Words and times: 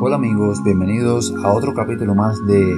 Hola 0.00 0.14
amigos, 0.14 0.62
bienvenidos 0.62 1.34
a 1.42 1.52
otro 1.52 1.74
capítulo 1.74 2.14
más 2.14 2.46
de 2.46 2.72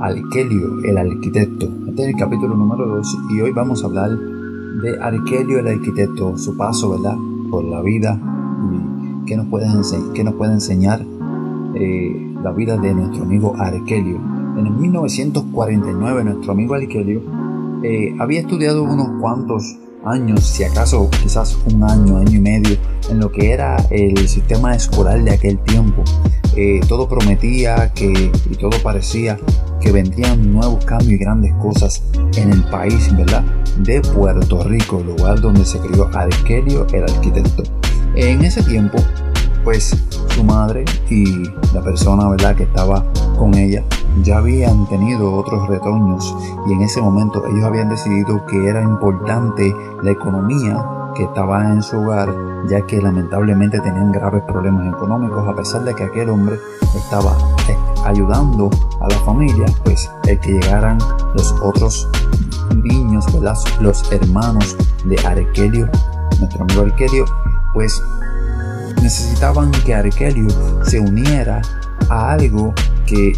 Arkelio, 0.00 0.80
el 0.84 0.98
arquitecto. 0.98 1.66
Este 1.88 2.02
es 2.02 2.08
el 2.08 2.16
capítulo 2.16 2.54
número 2.54 2.86
2 2.86 3.18
y 3.30 3.40
hoy 3.40 3.52
vamos 3.52 3.82
a 3.82 3.86
hablar 3.86 4.10
de 4.10 5.00
Arkelio, 5.00 5.60
el 5.60 5.68
arquitecto, 5.68 6.36
su 6.36 6.54
paso, 6.54 6.90
¿verdad? 6.90 7.16
Por 7.50 7.64
la 7.64 7.80
vida 7.80 8.20
y 8.70 9.24
qué 9.24 9.34
nos 9.38 9.46
puede, 9.46 9.66
qué 10.12 10.24
nos 10.24 10.34
puede 10.34 10.52
enseñar 10.52 11.02
eh, 11.74 12.34
la 12.42 12.52
vida 12.52 12.76
de 12.76 12.92
nuestro 12.92 13.22
amigo 13.22 13.54
Arkelio. 13.58 14.20
En 14.58 14.66
el 14.66 14.74
1949 14.74 16.24
nuestro 16.24 16.52
amigo 16.52 16.74
Arkelio 16.74 17.22
eh, 17.82 18.14
había 18.20 18.40
estudiado 18.40 18.82
unos 18.82 19.08
cuantos 19.22 19.78
años, 20.04 20.44
si 20.44 20.64
acaso 20.64 21.08
quizás 21.22 21.56
un 21.72 21.82
año, 21.82 22.18
año 22.18 22.36
y 22.36 22.40
medio, 22.40 22.76
en 23.08 23.20
lo 23.20 23.32
que 23.32 23.52
era 23.52 23.76
el 23.90 24.28
sistema 24.28 24.74
escolar 24.74 25.22
de 25.22 25.30
aquel 25.30 25.58
tiempo. 25.60 26.04
Todo 26.88 27.08
prometía 27.08 27.92
que 27.94 28.30
y 28.50 28.56
todo 28.56 28.76
parecía 28.82 29.38
que 29.80 29.90
vendrían 29.90 30.52
nuevos 30.52 30.84
cambios 30.84 31.12
y 31.12 31.16
grandes 31.16 31.54
cosas 31.54 32.02
en 32.36 32.52
el 32.52 32.62
país, 32.64 33.14
¿verdad? 33.16 33.42
De 33.78 34.00
Puerto 34.00 34.62
Rico, 34.64 35.02
lugar 35.04 35.40
donde 35.40 35.64
se 35.64 35.78
crió 35.78 36.08
Arquelio, 36.14 36.86
el 36.92 37.04
arquitecto. 37.04 37.62
En 38.14 38.44
ese 38.44 38.62
tiempo, 38.62 38.98
pues 39.64 39.96
su 40.28 40.44
madre 40.44 40.84
y 41.08 41.24
la 41.72 41.82
persona, 41.82 42.28
¿verdad?, 42.28 42.54
que 42.54 42.64
estaba 42.64 43.04
con 43.38 43.54
ella 43.54 43.82
ya 44.22 44.38
habían 44.38 44.86
tenido 44.88 45.32
otros 45.32 45.68
retoños 45.68 46.36
y 46.68 46.72
en 46.72 46.82
ese 46.82 47.00
momento 47.00 47.44
ellos 47.46 47.64
habían 47.64 47.88
decidido 47.88 48.44
que 48.46 48.68
era 48.68 48.82
importante 48.82 49.74
la 50.02 50.10
economía 50.10 51.01
que 51.14 51.24
estaba 51.24 51.70
en 51.72 51.82
su 51.82 51.98
hogar, 51.98 52.34
ya 52.68 52.84
que 52.86 53.00
lamentablemente 53.00 53.80
tenían 53.80 54.12
graves 54.12 54.42
problemas 54.42 54.92
económicos, 54.94 55.46
a 55.46 55.54
pesar 55.54 55.84
de 55.84 55.94
que 55.94 56.04
aquel 56.04 56.30
hombre 56.30 56.58
estaba 56.94 57.36
eh, 57.68 57.76
ayudando 58.04 58.70
a 59.00 59.08
la 59.08 59.18
familia, 59.20 59.66
pues 59.84 60.10
el 60.26 60.38
que 60.40 60.52
llegaran 60.52 60.98
los 61.34 61.52
otros 61.62 62.08
niños, 62.74 63.26
los 63.80 64.12
hermanos 64.12 64.76
de 65.04 65.16
Arquelio, 65.26 65.88
nuestro 66.38 66.62
amigo 66.62 66.82
Arquelio, 66.82 67.24
pues 67.74 68.02
necesitaban 69.02 69.70
que 69.84 69.94
Arquelio 69.94 70.48
se 70.84 71.00
uniera 71.00 71.62
a 72.08 72.32
algo 72.32 72.72
que 73.06 73.32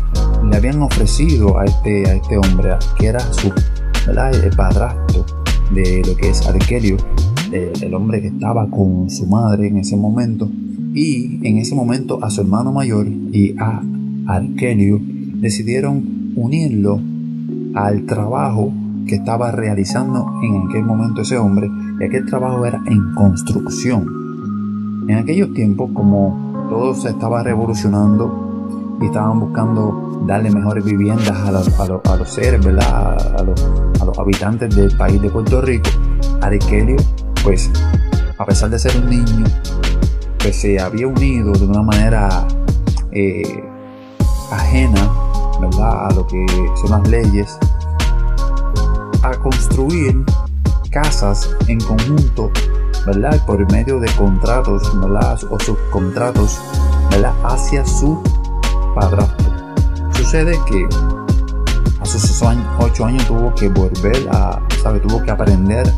le 0.44 0.56
habían 0.56 0.82
ofrecido 0.82 1.58
a 1.58 1.64
este, 1.64 2.08
a 2.08 2.14
este 2.14 2.38
hombre, 2.38 2.76
que 2.98 3.08
era 3.08 3.20
su 3.32 3.52
el 4.06 4.50
padrastro 4.54 5.24
de 5.70 6.02
lo 6.06 6.14
que 6.16 6.28
es 6.28 6.46
El 7.54 7.94
hombre 7.94 8.20
que 8.20 8.28
estaba 8.28 8.68
con 8.68 9.08
su 9.08 9.26
madre 9.26 9.68
en 9.68 9.76
ese 9.76 9.96
momento, 9.96 10.50
y 10.92 11.38
en 11.46 11.58
ese 11.58 11.76
momento 11.76 12.18
a 12.22 12.28
su 12.30 12.40
hermano 12.40 12.72
mayor 12.72 13.06
y 13.06 13.54
a 13.58 13.80
Arquelio 14.26 15.00
decidieron 15.00 16.32
unirlo 16.34 17.00
al 17.74 18.06
trabajo 18.06 18.72
que 19.06 19.16
estaba 19.16 19.52
realizando 19.52 20.26
en 20.42 20.68
aquel 20.68 20.84
momento 20.84 21.22
ese 21.22 21.36
hombre, 21.36 21.70
y 22.00 22.04
aquel 22.04 22.26
trabajo 22.26 22.66
era 22.66 22.82
en 22.86 23.14
construcción. 23.14 24.04
En 25.08 25.16
aquellos 25.18 25.52
tiempos, 25.54 25.90
como 25.94 26.66
todo 26.68 26.94
se 26.94 27.10
estaba 27.10 27.44
revolucionando 27.44 28.98
y 29.00 29.06
estaban 29.06 29.38
buscando 29.38 30.24
darle 30.26 30.50
mejores 30.50 30.84
viviendas 30.84 31.30
a, 31.30 31.52
los 31.52 32.28
seres, 32.28 32.64
¿verdad? 32.64 33.38
A, 33.38 33.44
los, 33.44 34.18
habitantes 34.18 34.74
del 34.74 34.96
país 34.96 35.20
de 35.20 35.28
Puerto 35.28 35.60
Rico, 35.60 35.90
Arquelio 36.40 36.96
pues 37.44 37.70
a 38.38 38.44
pesar 38.46 38.70
de 38.70 38.78
ser 38.78 38.96
un 38.96 39.10
niño, 39.10 39.44
pues 40.38 40.60
se 40.60 40.80
había 40.80 41.06
unido 41.06 41.52
de 41.52 41.66
una 41.66 41.82
manera 41.82 42.48
eh, 43.12 43.62
ajena, 44.50 45.12
¿verdad? 45.60 46.06
A 46.08 46.14
lo 46.14 46.26
que 46.26 46.46
son 46.80 46.90
las 46.90 47.08
leyes, 47.08 47.58
a 49.22 49.32
construir 49.34 50.24
casas 50.90 51.54
en 51.68 51.78
conjunto, 51.80 52.50
¿verdad? 53.06 53.44
Por 53.46 53.70
medio 53.70 54.00
de 54.00 54.10
contratos, 54.16 54.90
¿verdad? 55.00 55.38
O 55.50 55.60
subcontratos, 55.60 56.58
¿verdad? 57.10 57.34
Hacia 57.44 57.84
su 57.84 58.22
padrastro. 58.94 59.52
Sucede 60.14 60.58
que 60.66 60.88
a 62.00 62.06
sus 62.06 62.42
ocho 62.78 63.04
años 63.04 63.26
tuvo 63.26 63.54
que 63.54 63.68
volver 63.68 64.28
a, 64.32 64.60
¿sabe? 64.82 65.00
Tuvo 65.00 65.22
que 65.22 65.30
aprender 65.30 65.92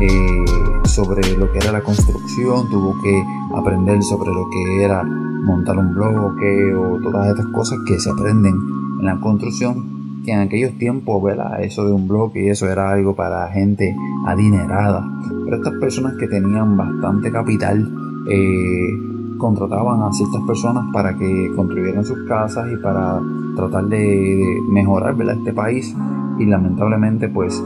eh, 0.00 0.44
sobre 0.84 1.36
lo 1.36 1.50
que 1.52 1.58
era 1.58 1.72
la 1.72 1.82
construcción, 1.82 2.68
tuvo 2.70 2.94
que 3.02 3.22
aprender 3.54 4.02
sobre 4.02 4.32
lo 4.32 4.48
que 4.50 4.84
era 4.84 5.02
montar 5.02 5.76
un 5.78 5.94
bloque 5.94 6.74
o 6.74 6.98
todas 7.00 7.28
estas 7.28 7.46
cosas 7.46 7.78
que 7.86 7.98
se 7.98 8.10
aprenden 8.10 8.54
en 9.00 9.04
la 9.04 9.18
construcción, 9.20 10.22
que 10.24 10.32
en 10.32 10.40
aquellos 10.40 10.78
tiempos, 10.78 11.22
¿verdad? 11.22 11.62
Eso 11.62 11.84
de 11.84 11.92
un 11.92 12.06
bloque 12.06 12.44
y 12.44 12.48
eso 12.48 12.68
era 12.68 12.92
algo 12.92 13.14
para 13.14 13.48
gente 13.48 13.94
adinerada. 14.26 15.04
Pero 15.44 15.56
estas 15.56 15.74
personas 15.80 16.14
que 16.18 16.28
tenían 16.28 16.76
bastante 16.76 17.30
capital 17.32 17.92
eh, 18.28 19.12
contrataban 19.38 20.02
a 20.02 20.12
ciertas 20.12 20.40
personas 20.46 20.84
para 20.92 21.16
que 21.16 21.50
construyeran 21.56 22.04
sus 22.04 22.18
casas 22.28 22.68
y 22.72 22.76
para 22.76 23.20
tratar 23.56 23.86
de 23.86 24.60
mejorar 24.68 25.16
¿verdad? 25.16 25.36
este 25.38 25.52
país 25.52 25.94
y 26.38 26.46
lamentablemente 26.46 27.28
pues 27.28 27.62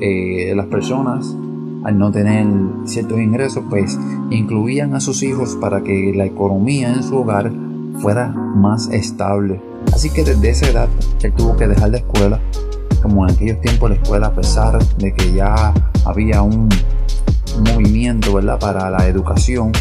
eh, 0.00 0.54
las 0.56 0.66
personas 0.66 1.36
al 1.84 1.98
no 1.98 2.10
tener 2.10 2.46
ciertos 2.84 3.18
ingresos, 3.18 3.64
pues 3.68 3.98
incluían 4.30 4.94
a 4.94 5.00
sus 5.00 5.22
hijos 5.22 5.56
para 5.60 5.82
que 5.82 6.12
la 6.14 6.24
economía 6.26 6.92
en 6.92 7.02
su 7.02 7.16
hogar 7.16 7.50
fuera 8.00 8.28
más 8.28 8.88
estable. 8.90 9.60
Así 9.92 10.10
que 10.10 10.24
desde 10.24 10.50
esa 10.50 10.68
edad 10.68 10.88
él 11.22 11.32
tuvo 11.32 11.56
que 11.56 11.66
dejar 11.66 11.90
la 11.90 11.98
escuela, 11.98 12.40
como 13.02 13.26
en 13.26 13.34
aquellos 13.34 13.60
tiempos 13.60 13.90
la 13.90 13.96
escuela, 13.96 14.26
a 14.28 14.34
pesar 14.34 14.78
de 14.96 15.14
que 15.14 15.32
ya 15.32 15.72
había 16.04 16.42
un, 16.42 16.68
movimiento 17.74 18.34
¿verdad? 18.34 18.58
para 18.58 18.88
la 18.90 19.06
educación, 19.06 19.72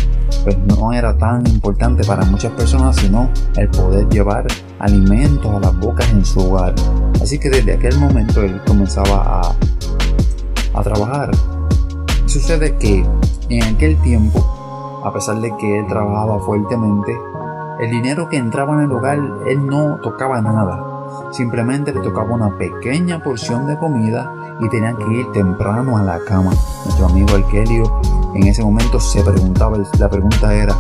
pues 0.44 0.58
no 0.68 0.92
era 0.92 1.16
tan 1.18 1.46
importante 1.48 2.04
para 2.04 2.26
muchas 2.26 2.52
personas, 2.54 2.96
sino 2.96 3.30
el 3.56 3.70
poder 3.70 4.10
llevar 4.10 4.48
alimentos 4.80 5.54
a 5.54 5.60
las 5.60 5.80
bocas 5.80 6.10
en 6.12 6.26
su 6.26 6.40
hogar. 6.40 6.74
Así 7.22 7.38
que 7.38 7.50
desde 7.50 7.74
aquel 7.74 7.98
momento 8.00 8.42
él 8.42 8.60
comenzaba 8.66 9.42
a, 9.42 9.56
a 10.74 10.84
trabajar 10.84 11.32
Sucede 12.30 12.78
que 12.78 13.04
en 13.50 13.64
aquel 13.64 14.00
tiempo, 14.04 15.02
a 15.04 15.12
pesar 15.12 15.42
de 15.42 15.52
que 15.58 15.80
él 15.80 15.88
trabajaba 15.88 16.40
fuertemente, 16.42 17.12
el 17.80 17.90
dinero 17.90 18.30
que 18.30 18.38
entraba 18.38 18.76
en 18.76 18.82
el 18.82 18.92
hogar, 18.92 19.18
él 19.48 19.66
no 19.66 19.98
tocaba 20.04 20.40
nada. 20.40 21.32
Simplemente 21.32 21.92
le 21.92 22.02
tocaba 22.02 22.36
una 22.36 22.56
pequeña 22.56 23.24
porción 23.24 23.66
de 23.66 23.80
comida 23.80 24.32
y 24.60 24.70
tenían 24.70 24.96
que 24.98 25.12
ir 25.12 25.32
temprano 25.32 25.98
a 25.98 26.04
la 26.04 26.20
cama. 26.20 26.52
Nuestro 26.86 27.08
amigo 27.08 27.34
Arkelio 27.34 28.00
en 28.36 28.46
ese 28.46 28.64
momento 28.64 29.00
se 29.00 29.24
preguntaba, 29.24 29.80
la 29.98 30.08
pregunta 30.08 30.54
era, 30.54 30.76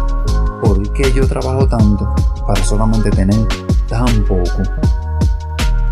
¿por 0.61 0.87
qué 0.93 1.11
yo 1.11 1.27
trabajo 1.27 1.67
tanto 1.67 2.13
para 2.45 2.63
solamente 2.63 3.09
tener 3.09 3.47
tan 3.87 4.23
poco? 4.25 4.61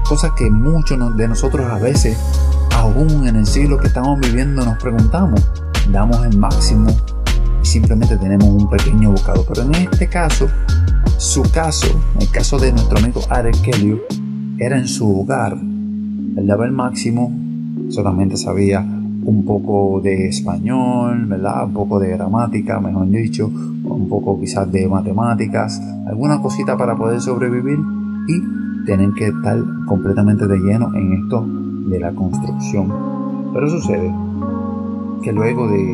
Cosa 0.08 0.36
que 0.36 0.52
muchos 0.52 1.18
de 1.18 1.28
nosotros 1.28 1.66
a 1.72 1.80
veces 1.80 2.47
aún 2.78 3.28
en 3.28 3.36
el 3.36 3.46
siglo 3.46 3.78
que 3.78 3.88
estamos 3.88 4.20
viviendo 4.20 4.64
nos 4.64 4.82
preguntamos, 4.82 5.42
damos 5.92 6.24
el 6.26 6.38
máximo 6.38 6.90
y 7.62 7.66
simplemente 7.66 8.18
tenemos 8.18 8.48
un 8.48 8.70
pequeño 8.70 9.12
bocado. 9.12 9.44
Pero 9.48 9.64
en 9.64 9.76
este 9.76 10.08
caso, 10.08 10.48
su 11.18 11.42
caso, 11.52 11.88
el 12.20 12.30
caso 12.30 12.60
de 12.60 12.72
nuestro 12.72 13.00
amigo 13.00 13.22
Arkelio, 13.30 14.02
era 14.60 14.78
en 14.78 14.88
su 14.88 15.22
hogar. 15.22 15.54
Él 15.54 16.46
daba 16.46 16.66
el 16.66 16.72
máximo, 16.72 17.32
solamente 17.90 18.38
sabía 18.38 18.82
un 18.82 19.44
poco 19.44 20.00
de 20.02 20.28
español, 20.28 21.26
¿verdad? 21.26 21.66
Un 21.66 21.74
poco 21.74 22.00
de 22.00 22.10
gramática, 22.10 22.80
mejor 22.80 23.10
dicho, 23.10 23.48
un 23.48 24.08
poco 24.08 24.40
quizás 24.40 24.72
de 24.72 24.88
matemáticas, 24.88 25.82
alguna 26.08 26.40
cosita 26.42 26.78
para 26.78 26.96
poder 26.96 27.20
sobrevivir 27.22 27.80
y 28.28 28.86
tener 28.86 29.12
que 29.14 29.28
estar 29.28 29.58
completamente 29.88 30.48
de 30.48 30.58
lleno 30.60 30.94
en 30.94 31.14
esto 31.24 31.67
de 31.88 32.00
la 32.00 32.14
construcción. 32.14 32.94
Pero 33.54 33.70
sucede 33.70 34.14
que 35.24 35.32
luego 35.32 35.68
de, 35.68 35.94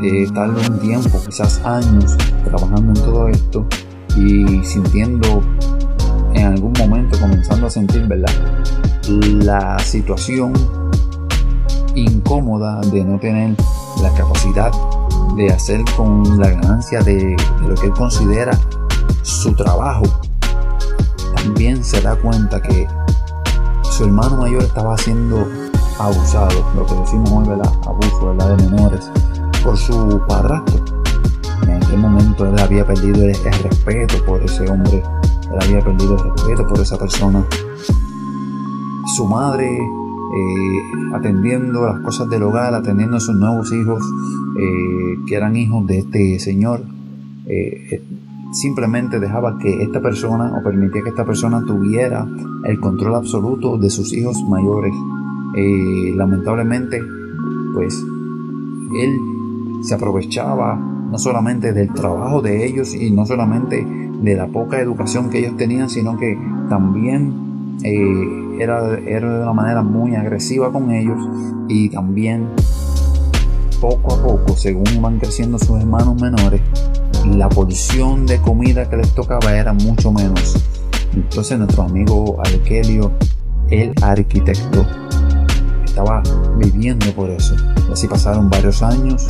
de 0.00 0.22
estar 0.22 0.50
un 0.50 0.78
tiempo, 0.80 1.18
quizás 1.24 1.60
años, 1.64 2.16
trabajando 2.44 2.88
en 2.88 3.06
todo 3.06 3.28
esto 3.28 3.66
y 4.16 4.62
sintiendo 4.64 5.42
en 6.34 6.46
algún 6.46 6.72
momento, 6.78 7.18
comenzando 7.18 7.66
a 7.66 7.70
sentir, 7.70 8.06
¿verdad? 8.06 8.32
La 9.08 9.78
situación 9.78 10.52
incómoda 11.94 12.80
de 12.92 13.04
no 13.04 13.18
tener 13.18 13.56
la 14.02 14.12
capacidad 14.14 14.70
de 15.36 15.50
hacer 15.50 15.80
con 15.96 16.38
la 16.38 16.50
ganancia 16.50 17.00
de, 17.02 17.16
de 17.16 17.68
lo 17.68 17.74
que 17.74 17.86
él 17.86 17.92
considera 17.92 18.52
su 19.22 19.52
trabajo, 19.54 20.04
también 21.34 21.82
se 21.82 22.00
da 22.00 22.14
cuenta 22.16 22.60
que 22.60 22.86
su 24.00 24.06
hermano 24.06 24.38
mayor 24.38 24.62
estaba 24.62 24.96
siendo 24.96 25.46
abusado, 25.98 26.64
lo 26.74 26.86
que 26.86 26.94
decimos 26.94 27.30
hoy, 27.32 27.48
¿verdad? 27.48 27.70
Abuso, 27.86 28.28
¿verdad? 28.28 28.56
De 28.56 28.70
menores, 28.70 29.10
por 29.62 29.76
su 29.76 30.22
padrastro. 30.26 30.82
En 31.64 31.82
aquel 31.82 31.98
momento 31.98 32.46
él 32.46 32.58
había 32.58 32.86
perdido 32.86 33.22
el, 33.24 33.34
respeto 33.62 34.24
por 34.24 34.42
ese 34.42 34.66
hombre, 34.70 35.02
él 35.52 35.58
había 35.60 35.84
perdido 35.84 36.14
el 36.14 36.32
respeto 36.32 36.66
por 36.66 36.80
esa 36.80 36.96
persona. 36.96 37.44
Su 39.16 39.26
madre 39.26 39.68
eh, 39.68 41.14
atendiendo 41.14 41.86
las 41.86 42.00
cosas 42.00 42.30
del 42.30 42.44
hogar, 42.44 42.72
atendiendo 42.72 43.18
a 43.18 43.20
sus 43.20 43.34
nuevos 43.34 43.70
hijos, 43.70 44.02
eh, 44.58 45.18
que 45.26 45.34
eran 45.34 45.56
hijos 45.56 45.86
de 45.86 45.98
este 45.98 46.38
señor, 46.38 46.84
eh, 47.44 48.02
simplemente 48.52 49.20
dejaba 49.20 49.58
que 49.58 49.82
esta 49.82 50.00
persona 50.00 50.52
o 50.58 50.62
permitía 50.62 51.02
que 51.02 51.10
esta 51.10 51.24
persona 51.24 51.64
tuviera 51.64 52.26
el 52.64 52.80
control 52.80 53.14
absoluto 53.14 53.78
de 53.78 53.90
sus 53.90 54.12
hijos 54.12 54.42
mayores. 54.48 54.94
lamentablemente, 56.16 57.00
pues 57.74 57.94
él 58.98 59.18
se 59.82 59.94
aprovechaba 59.94 60.76
no 60.76 61.18
solamente 61.18 61.72
del 61.72 61.92
trabajo 61.92 62.40
de 62.40 62.66
ellos 62.66 62.94
y 62.94 63.10
no 63.10 63.26
solamente 63.26 63.84
de 63.84 64.36
la 64.36 64.46
poca 64.46 64.80
educación 64.80 65.30
que 65.30 65.38
ellos 65.38 65.56
tenían, 65.56 65.88
sino 65.88 66.16
que 66.16 66.38
también 66.68 67.78
era, 67.82 68.98
era 68.98 69.38
de 69.38 69.42
una 69.42 69.52
manera 69.52 69.82
muy 69.82 70.14
agresiva 70.14 70.70
con 70.70 70.90
ellos 70.90 71.18
y 71.68 71.88
también 71.88 72.48
poco 73.80 74.14
a 74.14 74.22
poco, 74.22 74.56
según 74.56 74.86
iban 74.94 75.18
creciendo 75.18 75.58
sus 75.58 75.80
hermanos 75.80 76.20
menores, 76.20 76.60
la 77.26 77.48
porción 77.48 78.26
de 78.26 78.40
comida 78.40 78.88
que 78.88 78.96
les 78.96 79.14
tocaba 79.14 79.52
era 79.56 79.72
mucho 79.72 80.12
menos. 80.12 80.56
Entonces 81.14 81.58
nuestro 81.58 81.82
amigo 81.82 82.38
Arquelio, 82.44 83.12
el 83.70 83.92
arquitecto, 84.02 84.86
estaba 85.84 86.22
viviendo 86.56 87.12
por 87.14 87.30
eso. 87.30 87.54
Así 87.92 88.06
pasaron 88.06 88.48
varios 88.48 88.82
años 88.82 89.26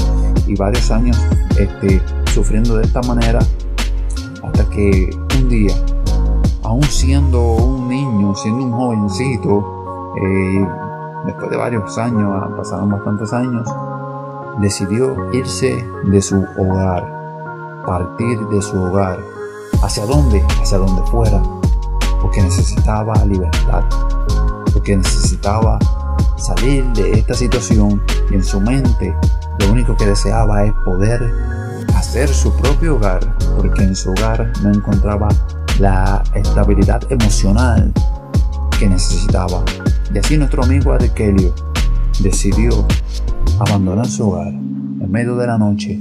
y 0.47 0.55
varios 0.55 0.91
años 0.91 1.19
este, 1.59 2.03
sufriendo 2.33 2.77
de 2.77 2.85
esta 2.85 3.01
manera 3.03 3.41
hasta 4.43 4.69
que 4.71 5.11
un 5.39 5.49
día 5.49 5.75
aún 6.63 6.85
siendo 6.85 7.55
un 7.57 7.89
niño, 7.89 8.35
siendo 8.37 8.65
un 8.65 8.73
jovencito, 8.73 10.15
eh, 10.23 10.69
después 11.27 11.51
de 11.51 11.57
varios 11.57 11.99
años, 11.99 12.31
pasaron 12.57 12.91
bastantes 12.91 13.33
años, 13.33 13.69
decidió 14.61 15.33
irse 15.33 15.85
de 16.05 16.23
su 16.23 16.47
hogar, 16.57 17.20
partir 17.87 18.39
de 18.49 18.63
su 18.63 18.83
hogar. 18.83 19.19
¿Hacia 19.83 20.05
dónde? 20.07 20.45
Hacia 20.61 20.79
donde 20.79 21.03
fuera, 21.11 21.43
porque 22.21 22.43
necesitaba 22.43 23.15
libertad, 23.25 23.85
porque 24.73 24.97
necesitaba 24.97 25.79
salir 26.37 26.85
de 26.93 27.13
esta 27.13 27.35
situación 27.35 28.03
y 28.31 28.35
en 28.35 28.45
su 28.45 28.61
mente 28.61 29.15
lo 29.59 29.73
único 29.73 29.97
que 29.97 30.07
deseaba 30.07 30.65
es 30.65 30.73
poder 30.85 31.33
hacer 31.95 32.29
su 32.29 32.53
propio 32.55 32.97
hogar, 32.97 33.21
porque 33.57 33.85
en 33.85 33.95
su 33.95 34.11
hogar 34.11 34.53
no 34.63 34.71
encontraba 34.71 35.29
la 35.79 36.23
estabilidad 36.35 37.01
emocional 37.11 37.93
que 38.79 38.89
necesitaba. 38.89 39.63
Y 40.13 40.19
así 40.19 40.37
nuestro 40.37 40.65
amigo 40.65 40.93
Adekelio 40.93 41.55
decidió 42.21 42.87
abandonar 43.59 44.07
su 44.07 44.29
hogar 44.29 44.49
en 44.49 45.11
medio 45.11 45.37
de 45.37 45.47
la 45.47 45.59
noche, 45.59 45.99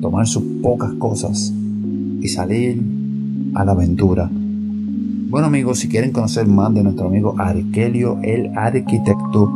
tomar 0.00 0.26
sus 0.26 0.42
pocas 0.62 0.92
cosas 0.94 1.52
y 2.20 2.28
salir 2.28 2.82
a 3.54 3.64
la 3.64 3.72
aventura. 3.72 4.28
Bueno 4.30 5.46
amigos, 5.46 5.78
si 5.78 5.88
quieren 5.88 6.12
conocer 6.12 6.46
más 6.46 6.72
de 6.74 6.82
nuestro 6.82 7.06
amigo 7.06 7.34
Arkelio, 7.38 8.18
el 8.22 8.50
arquitecto, 8.56 9.52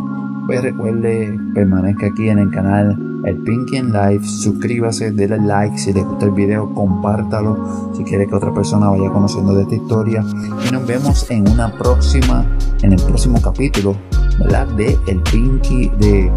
pues 0.47 0.63
recuerde, 0.63 1.33
permanezca 1.55 2.07
aquí 2.07 2.29
en 2.29 2.39
el 2.39 2.51
canal 2.51 3.13
el 3.25 3.37
Pinky 3.39 3.77
en 3.77 3.93
Live, 3.93 4.25
suscríbase, 4.25 5.13
denle 5.13 5.39
like 5.39 5.79
si 5.79 5.93
les 5.93 6.05
gusta 6.05 6.27
el 6.27 6.33
video, 6.33 6.75
compártalo 6.75 7.93
si 7.97 8.03
quiere 8.03 8.27
que 8.27 8.35
otra 8.35 8.53
persona 8.53 8.89
vaya 8.89 9.11
conociendo 9.11 9.55
de 9.55 9.63
esta 9.63 9.77
historia 9.77 10.25
y 10.69 10.73
nos 10.73 10.87
vemos 10.87 11.31
en 11.31 11.49
una 11.49 11.73
próxima, 11.73 12.45
en 12.83 12.93
el 12.93 13.03
próximo 13.03 13.41
capítulo, 13.41 13.95
¿verdad? 14.41 14.67
De 14.77 14.99
el 15.07 15.21
Pinky 15.31 15.89
de 16.01 16.33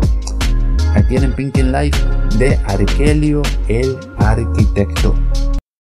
aquí 0.93 1.15
en 1.15 1.23
el 1.23 1.33
Pinky 1.33 1.61
en 1.61 1.71
Live 1.71 1.97
de 2.37 2.59
Arkelio 2.65 3.41
el 3.67 3.97
arquitecto. 4.17 5.15